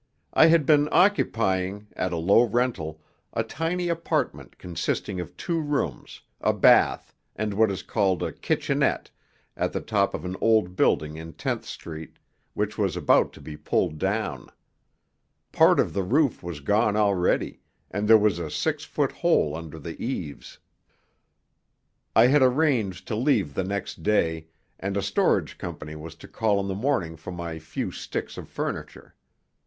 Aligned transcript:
I 0.33 0.47
had 0.47 0.65
been 0.65 0.89
occupying, 0.91 1.85
at 1.93 2.11
a 2.11 2.17
low 2.17 2.41
rental, 2.41 3.03
a 3.33 3.43
tiny 3.43 3.87
apartment 3.87 4.57
consisting 4.57 5.19
of 5.19 5.37
two 5.37 5.61
rooms, 5.61 6.21
a 6.41 6.53
bath, 6.53 7.13
and 7.35 7.53
what 7.53 7.69
is 7.69 7.83
called 7.83 8.23
a 8.23 8.33
"kitchenette" 8.33 9.11
at 9.55 9.73
the 9.73 9.79
top 9.79 10.15
of 10.15 10.25
an 10.25 10.35
old 10.41 10.75
building 10.75 11.17
in 11.17 11.33
Tenth 11.33 11.65
Street 11.65 12.17
which 12.55 12.79
was 12.79 12.97
about 12.97 13.31
to 13.33 13.41
be 13.41 13.55
pulled 13.55 13.99
down. 13.99 14.47
Part 15.51 15.79
of 15.79 15.93
the 15.93 16.01
roof 16.01 16.41
was 16.41 16.61
gone 16.61 16.97
already, 16.97 17.59
and 17.91 18.07
there 18.07 18.17
was 18.17 18.39
a 18.39 18.49
six 18.49 18.83
foot 18.83 19.11
hole 19.11 19.55
under 19.55 19.77
the 19.77 20.03
eaves. 20.03 20.57
I 22.15 22.25
had 22.25 22.41
arranged 22.41 23.07
to 23.09 23.15
leave 23.15 23.53
the 23.53 23.63
next 23.63 24.01
day, 24.01 24.47
and 24.79 24.97
a 24.97 25.03
storage 25.03 25.59
company 25.59 25.95
was 25.95 26.15
to 26.15 26.27
call 26.27 26.59
in 26.59 26.67
the 26.67 26.73
morning 26.73 27.17
for 27.17 27.31
my 27.31 27.59
few 27.59 27.91
sticks 27.91 28.35
of 28.39 28.49
furniture. 28.49 29.13